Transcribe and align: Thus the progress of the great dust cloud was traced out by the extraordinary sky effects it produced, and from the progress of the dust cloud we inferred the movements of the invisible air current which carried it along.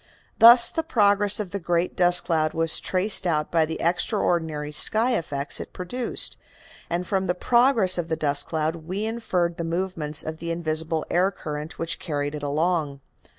Thus 0.39 0.71
the 0.71 0.81
progress 0.81 1.39
of 1.39 1.51
the 1.51 1.59
great 1.59 1.95
dust 1.95 2.23
cloud 2.25 2.55
was 2.55 2.79
traced 2.79 3.27
out 3.27 3.51
by 3.51 3.67
the 3.67 3.79
extraordinary 3.79 4.71
sky 4.71 5.11
effects 5.15 5.59
it 5.59 5.73
produced, 5.73 6.37
and 6.89 7.05
from 7.05 7.27
the 7.27 7.35
progress 7.35 7.99
of 7.99 8.07
the 8.07 8.15
dust 8.15 8.47
cloud 8.47 8.77
we 8.77 9.05
inferred 9.05 9.57
the 9.57 9.63
movements 9.63 10.23
of 10.23 10.39
the 10.39 10.49
invisible 10.49 11.05
air 11.11 11.29
current 11.29 11.77
which 11.77 11.99
carried 11.99 12.33
it 12.33 12.41
along. 12.41 12.99